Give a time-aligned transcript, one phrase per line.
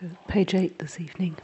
[0.00, 1.36] So, page eight this evening.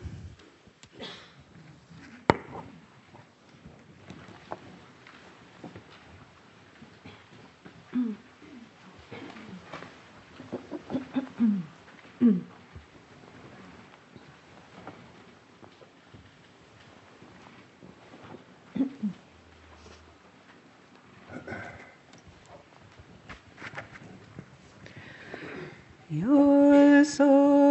[26.09, 27.66] You're so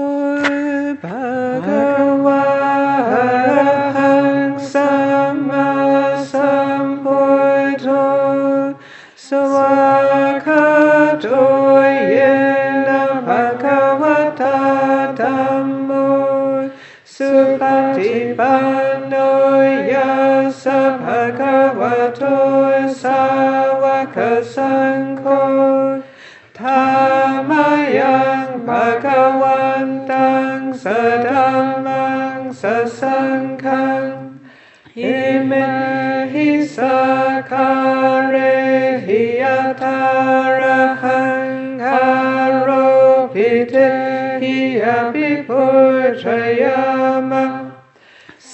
[17.15, 20.07] Supati Panoya
[20.51, 21.54] Sabhaka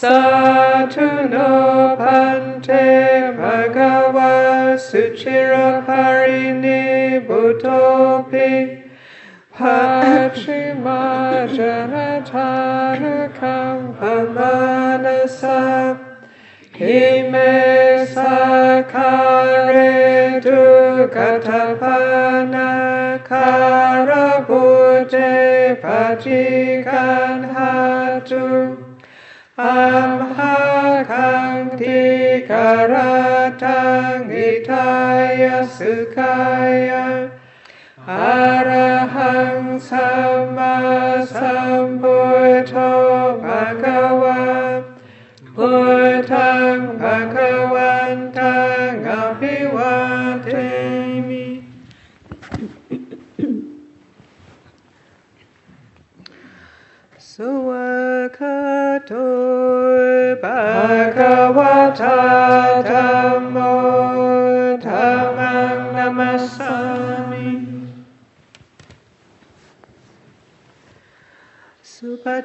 [0.01, 8.81] Satu no pante bhagava suchira parini butopi
[9.55, 15.59] pachi majana tanakam pamanasa
[16.73, 17.80] himeti
[18.93, 19.13] คา
[19.71, 19.77] เร
[20.45, 20.63] ตุ
[21.15, 21.99] กัตพา
[22.53, 22.71] นา
[23.29, 23.49] คา
[24.09, 24.11] ร
[24.47, 24.65] บุ
[25.09, 25.15] เจ
[25.83, 25.85] ป
[26.23, 26.45] ฏิ
[26.87, 27.73] กันหา
[28.29, 28.47] ตุ
[29.61, 30.57] อัมหา
[31.11, 32.01] คังทิ
[32.49, 33.13] คารา
[33.63, 34.91] ทังอิทา
[35.41, 35.43] ย
[35.75, 36.37] สุขา
[36.89, 37.07] ยะ
[38.09, 38.69] อาร
[39.15, 39.59] หัง
[39.89, 40.77] สัมมา
[41.33, 42.19] สัมพุ
[42.55, 42.73] ทโธ
[43.43, 44.43] ภะคะวะ
[45.55, 45.71] พุ
[46.13, 47.80] ทธังภะคะวะ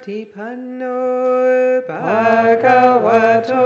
[0.06, 3.64] Patipanno Bhagavato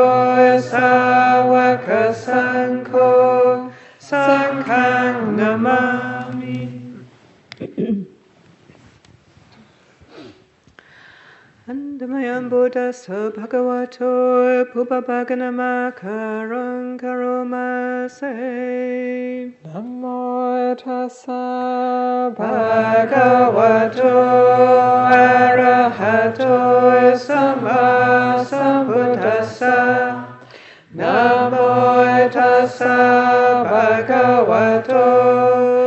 [0.59, 6.10] Sawaka Sankho Sankhang Namah
[12.11, 18.35] Namayam Buddhaso Bhagavato Pubabaganamakaram Karomase
[19.65, 24.13] Namo Tassa Bhagavato
[25.07, 30.27] Arahato Sama Sambuddhasa
[30.93, 32.97] Namo Tassa
[33.71, 35.07] Bhagavato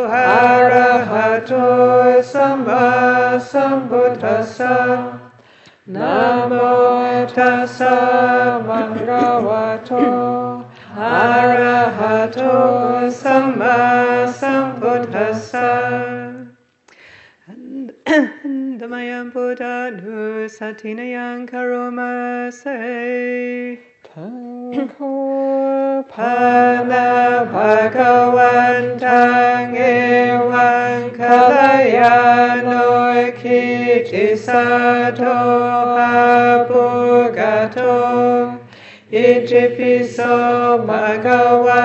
[0.07, 1.67] Arahato
[2.23, 5.12] Sama Sambuddhasa
[5.85, 10.63] Namo tassa bhagavato
[10.95, 15.67] arahato sammasambuddhassa.
[18.79, 23.92] Damayam buddha nu satinayam karoma se.
[24.13, 26.05] Pana
[27.49, 29.01] Bhagavantang
[29.73, 32.85] Ewan Kalayano
[33.35, 35.33] Kiti Sato
[36.69, 37.89] Apugato
[39.11, 41.81] Ijipiso Magawa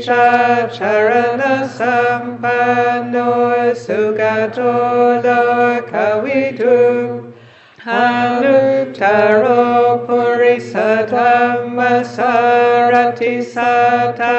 [0.00, 4.72] cha charana sampanno sugato
[5.22, 6.76] lakavitu
[7.86, 9.64] anuttaro
[10.06, 14.36] purisatam sarati sata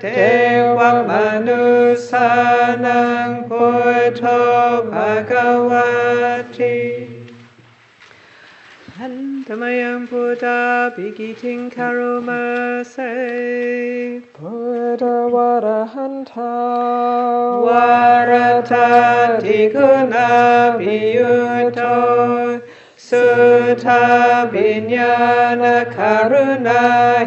[0.00, 2.70] deva manusanam
[4.90, 6.70] bhagavati.
[9.50, 13.02] Kamayam Buddha Bigitin Karumase
[14.38, 16.54] Buddha Warahanta
[17.66, 22.62] Warata Tikuna Biyuto
[22.96, 26.80] Sutta Vinyana Karuna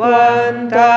[0.00, 0.96] วันตา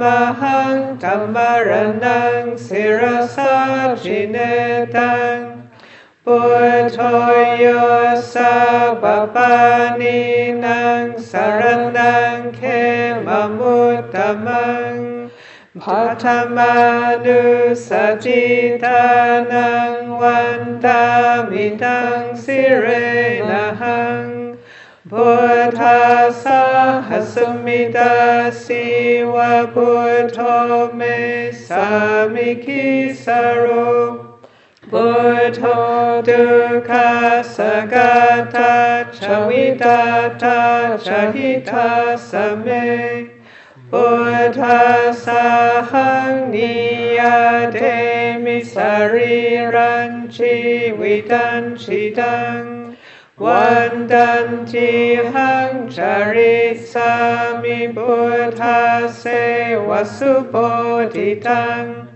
[0.00, 0.04] ม
[0.40, 1.36] หังธรรม
[1.68, 1.70] ร
[2.04, 3.02] นังสิร
[3.36, 3.54] สา
[4.02, 4.36] ชิเน
[4.96, 5.38] ตัง
[6.24, 6.38] ปุ
[6.92, 6.98] โท
[7.58, 7.66] โย
[8.34, 8.54] สา
[9.02, 9.04] ป
[9.34, 9.54] ปา
[10.00, 10.20] นิ
[10.64, 11.62] นังสาร
[11.98, 12.62] นังเข
[13.26, 14.16] มมุตต
[14.46, 14.94] มัง
[15.82, 16.24] พัท
[16.56, 16.74] มา
[17.24, 17.42] นุ
[17.88, 17.90] ส
[18.24, 18.44] จิ
[18.84, 19.04] ตา
[19.52, 21.04] นังวันตา
[21.50, 22.86] มิตังสิเร
[23.50, 24.33] นะหัง
[25.14, 28.10] Buddha sahasumita
[28.52, 34.40] siva Buddho me samiki saro
[34.90, 43.30] Buddho dukkha sagata chavidata chahita same
[43.88, 47.94] Buddha sahang niyate
[48.42, 52.73] misariran chivitan chidang
[53.36, 62.06] Wandanti hang chari sami buddha se vasubodhitang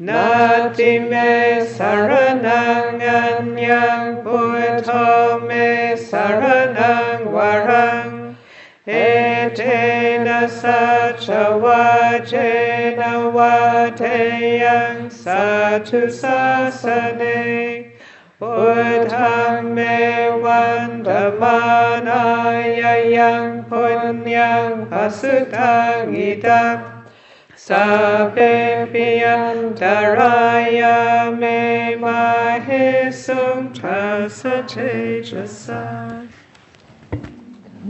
[0.00, 8.36] Nati me saranang anyang buddho me saranang warang.
[8.88, 17.75] Etena sacha vajena vateyang satu sasane.
[18.39, 18.53] พุ
[18.97, 19.79] ทธังเม
[20.43, 21.09] วันธ
[21.41, 21.59] มา
[22.07, 22.25] นา
[22.57, 22.61] ย
[23.17, 23.83] ยังพุ
[24.13, 26.77] ญญังปัสสุตังอิตัง
[27.67, 27.87] สั
[28.19, 28.37] พเพ
[28.91, 29.83] ปิยันต
[30.17, 30.39] รา
[30.79, 30.99] ยา
[31.37, 31.43] เม
[32.03, 32.21] มา
[32.63, 32.69] เห
[33.23, 34.01] สุงทั
[34.39, 34.73] สเท
[35.27, 35.31] จ
[35.63, 35.83] สา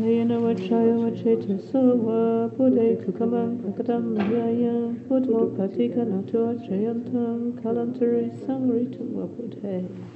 [0.02, 10.15] Hayana Vachaya Vacheta Sova Bude Kukamang Prakadam Yaya Puto Patika Nato Chayantam Kalantari Sangritam Vapute.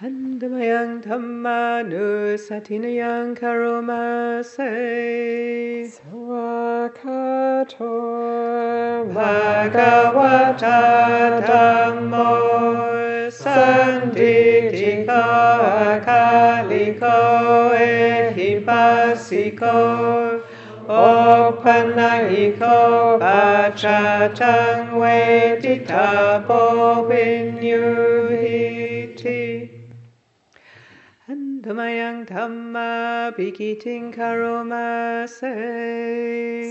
[0.00, 4.72] Handamayang Dhammanu Satinayang Karomase.
[5.92, 7.84] Swakato
[9.12, 10.80] Bhagavata
[11.44, 12.32] Dhammo
[13.28, 15.20] Sanditiko
[15.92, 17.20] Akaliko
[17.76, 19.76] Ehipasiko
[20.88, 22.80] Opanahiko
[23.20, 28.80] Pachatang Veditapo Vinyuhiti
[31.30, 35.52] Andamayang Dhamma Bikiting Karomase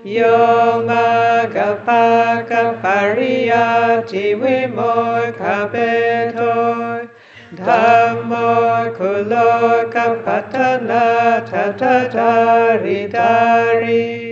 [0.03, 0.83] Yo.
[0.85, 7.09] Magapaka Pariyati Vimoka Beto
[7.55, 8.51] Dhammo
[8.97, 9.49] Kulo
[9.93, 11.07] Kapatana
[11.47, 14.30] Tatatari Dari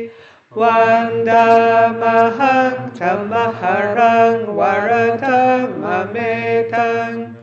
[0.59, 7.39] Wanda Mahang Tamaharang Varatamametang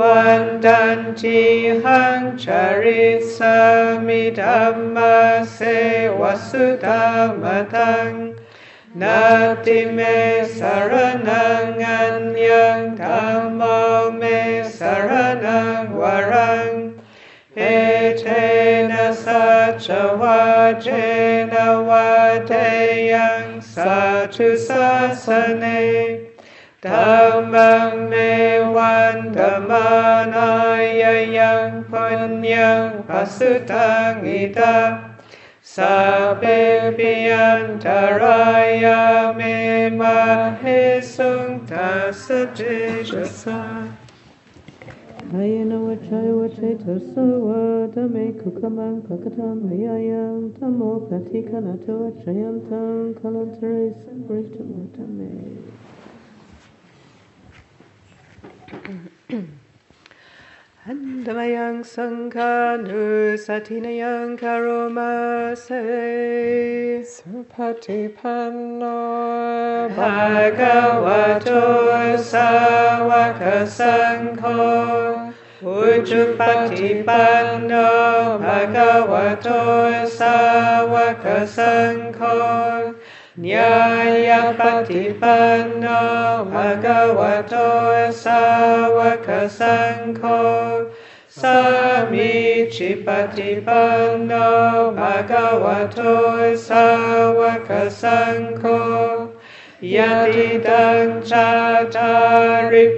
[0.01, 1.41] วันดันที
[1.85, 3.07] หังชาริ
[3.37, 3.59] สา
[4.07, 4.97] มิธรรม
[5.53, 5.59] เส
[6.21, 7.11] วสุธรร
[7.43, 7.45] ม
[7.75, 8.11] ทัง
[9.03, 9.23] นา
[9.65, 9.99] ติเม
[10.59, 10.93] สาร
[11.29, 12.17] นังอัน
[12.49, 13.61] ยังธรรม
[14.17, 14.23] เม
[14.79, 15.11] สาร
[15.45, 16.71] นังวรัง
[17.57, 17.61] เอ
[18.19, 18.25] เท
[18.91, 19.47] นะสั
[19.87, 19.89] จ
[20.21, 20.43] วะ
[20.83, 20.89] เจ
[21.53, 22.11] นะวะ
[22.47, 22.53] เท
[23.13, 24.89] ยังสัจจุสั
[25.25, 25.27] ส
[25.59, 25.65] เน
[26.87, 27.15] ธรร
[27.53, 27.55] ม
[28.09, 28.15] เม
[29.61, 35.13] manayayang punyang pasutangita
[35.63, 38.99] Sabe biantaraya
[39.37, 43.87] me mahesung tasajijasa
[45.33, 55.63] Hayana wachaya wachaya tarsawa dame kukamang pakatam hayayam tamo patikanata wachayantam kalantare sabrita matame
[58.73, 59.12] Thank you.
[60.85, 65.81] Andamayang Sankhanu Satinayang Karomase
[67.01, 68.93] Supatipanno
[69.97, 71.65] Bhagavato
[72.21, 75.33] Sawaka Sangho
[75.65, 82.93] Ujjupatipanno Bhagavato Sawaka Sangho
[83.39, 90.93] Nyaya Patipanno Bhagavato Sawaka Sankho
[91.31, 99.33] Samichi Patipanno Bhagavato Sawaka Sankho
[99.81, 101.25] Yadidang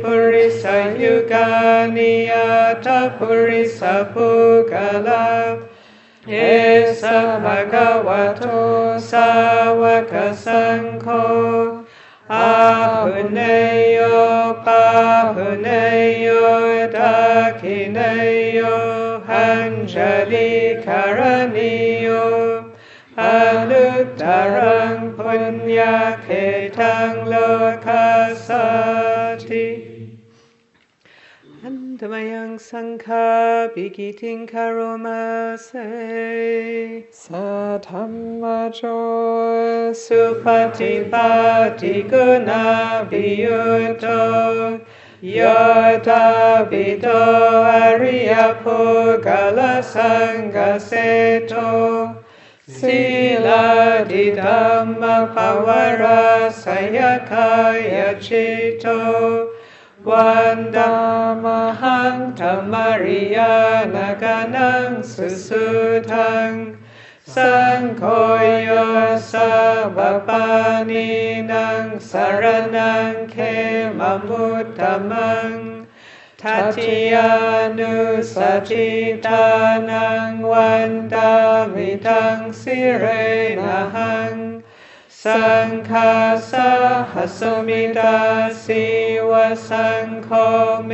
[0.02, 5.62] purisa yugani yata purisa pugala
[6.26, 7.38] Esa
[9.10, 9.30] สา
[9.80, 9.82] ว
[10.12, 11.06] กสังโฆ
[12.32, 12.52] อา
[13.04, 13.40] หุเน
[13.92, 13.98] โย
[14.66, 14.84] ปา
[15.34, 15.68] หุเน
[16.20, 16.28] โย
[16.96, 17.16] ตา
[17.60, 17.98] คิเน
[18.52, 18.60] โย
[19.28, 19.94] หันจ
[20.30, 20.50] ลิ
[20.86, 21.20] คาร
[21.56, 22.08] ณิโย
[23.20, 23.22] อ
[23.70, 24.22] นุตต
[24.54, 25.44] รังปุญ
[25.78, 26.28] ญาเข
[26.78, 27.14] ตัง
[32.04, 38.92] Antamayang Sankha Bikitin Karoma Se Sathamajo
[39.94, 44.80] Supati Pati Guna Biyuto
[45.22, 52.22] Yota Bito Arya Pugala Sangha Seto
[52.68, 59.43] Sila Didhamma Pavara Sayakaya Chito
[60.10, 60.94] วันดา
[61.44, 61.46] ม
[61.80, 63.56] หังธรรมริยา
[63.94, 65.66] นากานังสุสุ
[66.12, 66.50] ทัง
[67.34, 68.04] สังโฆ
[68.64, 68.70] โย
[69.32, 69.52] สา
[69.96, 70.46] บปา
[70.90, 71.10] นี
[71.52, 72.44] นังสาร
[72.76, 73.36] นังเข
[73.98, 74.80] มมุตต
[75.10, 75.52] มัง
[76.42, 77.32] ทัติยา
[77.78, 77.96] นุ
[78.34, 78.36] ส
[78.68, 78.88] จิ
[79.26, 79.48] ตา
[79.90, 81.34] นังวันดา
[81.74, 83.04] มิทังสิเร
[83.64, 84.43] นะหัง
[85.24, 86.14] สังฆา
[86.50, 86.52] ส
[87.12, 88.18] หัสมิดา
[88.64, 88.84] สิ
[89.30, 89.32] ว
[89.68, 90.28] สังโฆ
[90.86, 90.92] เม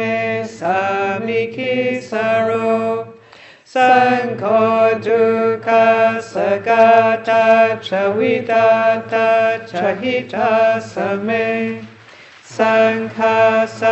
[0.59, 0.81] สา
[1.27, 1.77] มิคิ
[2.11, 2.51] สโร
[3.75, 4.45] สังโฆ
[5.07, 5.25] จุ
[5.67, 5.91] คา
[6.33, 6.35] ส
[6.69, 6.89] กา
[7.29, 7.47] ตา
[7.87, 8.71] ชวิตา
[9.13, 9.31] ตา
[9.71, 10.55] ชหิตา
[10.93, 11.31] สเม
[12.57, 13.41] สังฆา
[13.81, 13.83] ส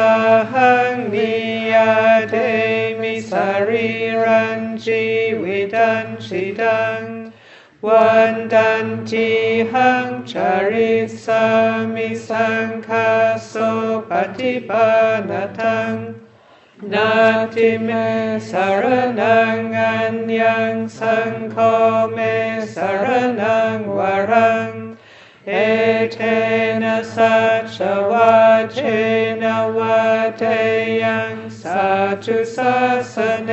[0.53, 1.35] หังนิ
[1.73, 1.93] ยา
[2.31, 2.35] เท
[3.01, 3.89] มิสารี
[4.23, 5.05] รันชี
[5.43, 7.03] วิตันชิดัง
[7.88, 9.30] วันดันที
[9.74, 10.94] หังชาริ
[11.26, 11.46] สา
[11.94, 13.12] มิสังคา
[13.48, 13.54] โส
[14.10, 14.90] ปฏิปา
[15.30, 15.96] นาทัง
[16.94, 17.12] นา
[17.54, 17.90] ทิเม
[18.50, 18.84] สาร
[19.22, 21.58] นังอันยังสังโฆ
[22.14, 22.20] เม
[22.76, 23.06] สาร
[23.42, 24.70] นังวารัง
[25.48, 25.54] เอ
[26.14, 26.20] เท
[26.84, 27.38] นะสั
[27.78, 27.80] จ
[28.12, 28.34] วะ
[28.74, 28.80] เช
[29.42, 30.02] นะวะ
[30.38, 30.44] เท
[31.04, 31.84] ยังสั
[32.26, 32.76] จุสั
[33.14, 33.52] สเน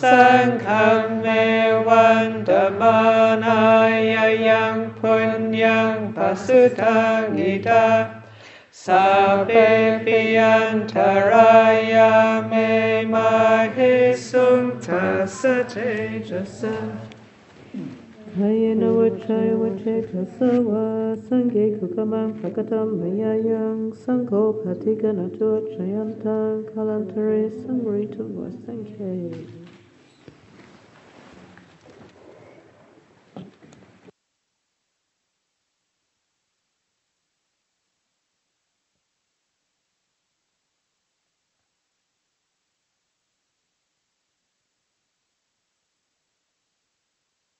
[0.00, 0.66] สังฆ
[1.20, 1.26] เม
[1.86, 2.50] วันต
[2.80, 3.00] มา
[3.44, 3.94] นาย
[4.48, 7.88] ยังพุญญังปัสสุทังอิตา
[8.84, 9.50] สัพเพ
[10.04, 10.94] ปิยันท
[11.30, 11.54] รา
[11.94, 12.12] ยา
[12.46, 12.52] เม
[13.12, 13.30] มา
[13.74, 13.94] หิ
[14.28, 15.74] สุงทัสสะเจ
[16.28, 16.76] จสะ
[18.36, 29.59] Hayana Vachaya Vacheta Sawa Sange Kukamang Pakatam Mayayang Sanko Patigana Chayantang Kalantare Sangritum Vasanke